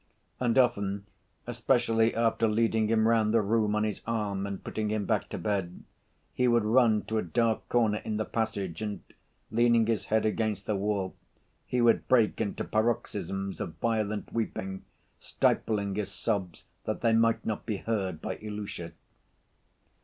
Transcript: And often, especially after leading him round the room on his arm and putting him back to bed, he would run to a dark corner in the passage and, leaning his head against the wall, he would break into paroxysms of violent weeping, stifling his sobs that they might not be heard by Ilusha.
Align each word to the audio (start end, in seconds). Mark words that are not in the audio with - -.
And 0.39 0.57
often, 0.57 1.05
especially 1.45 2.15
after 2.15 2.47
leading 2.47 2.87
him 2.87 3.07
round 3.07 3.35
the 3.35 3.41
room 3.43 3.75
on 3.75 3.83
his 3.83 4.01
arm 4.07 4.47
and 4.47 4.63
putting 4.63 4.89
him 4.89 5.05
back 5.05 5.29
to 5.29 5.37
bed, 5.37 5.83
he 6.33 6.47
would 6.47 6.65
run 6.65 7.03
to 7.03 7.19
a 7.19 7.21
dark 7.21 7.69
corner 7.69 7.99
in 7.99 8.17
the 8.17 8.25
passage 8.25 8.81
and, 8.81 9.01
leaning 9.51 9.85
his 9.85 10.05
head 10.05 10.25
against 10.25 10.65
the 10.65 10.75
wall, 10.75 11.13
he 11.67 11.81
would 11.81 12.07
break 12.07 12.41
into 12.41 12.63
paroxysms 12.63 13.61
of 13.61 13.75
violent 13.75 14.33
weeping, 14.33 14.85
stifling 15.19 15.93
his 15.93 16.09
sobs 16.11 16.65
that 16.85 17.01
they 17.01 17.13
might 17.13 17.45
not 17.45 17.67
be 17.67 17.77
heard 17.77 18.21
by 18.21 18.37
Ilusha. 18.37 18.93